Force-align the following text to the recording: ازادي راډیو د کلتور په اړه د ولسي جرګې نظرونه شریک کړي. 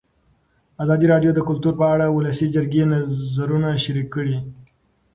ازادي 0.83 1.05
راډیو 1.13 1.31
د 1.35 1.39
کلتور 1.49 1.73
په 1.81 1.85
اړه 1.93 2.05
د 2.07 2.11
ولسي 2.17 2.47
جرګې 2.55 2.83
نظرونه 2.93 3.69
شریک 3.83 4.07
کړي. 4.15 4.37